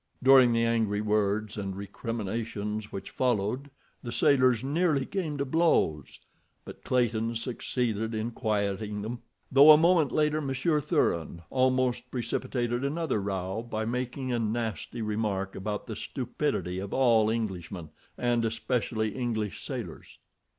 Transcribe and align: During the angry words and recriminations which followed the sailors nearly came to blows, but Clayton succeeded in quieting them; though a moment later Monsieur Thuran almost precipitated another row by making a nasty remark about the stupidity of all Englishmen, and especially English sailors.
During 0.23 0.51
the 0.51 0.65
angry 0.65 0.99
words 0.99 1.59
and 1.59 1.75
recriminations 1.75 2.91
which 2.91 3.11
followed 3.11 3.69
the 4.01 4.11
sailors 4.11 4.63
nearly 4.63 5.05
came 5.05 5.37
to 5.37 5.45
blows, 5.45 6.19
but 6.65 6.83
Clayton 6.83 7.35
succeeded 7.35 8.15
in 8.15 8.31
quieting 8.31 9.03
them; 9.03 9.21
though 9.51 9.69
a 9.69 9.77
moment 9.77 10.11
later 10.11 10.41
Monsieur 10.41 10.81
Thuran 10.81 11.43
almost 11.51 12.09
precipitated 12.09 12.83
another 12.83 13.21
row 13.21 13.61
by 13.61 13.85
making 13.85 14.31
a 14.31 14.39
nasty 14.39 15.03
remark 15.03 15.55
about 15.55 15.85
the 15.85 15.95
stupidity 15.95 16.79
of 16.79 16.95
all 16.95 17.29
Englishmen, 17.29 17.91
and 18.17 18.43
especially 18.43 19.09
English 19.15 19.61
sailors. 19.63 20.17